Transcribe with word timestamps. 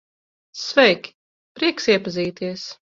Sveiki, 0.61 1.13
prieks 1.59 1.91
iepazīties. 1.97 2.69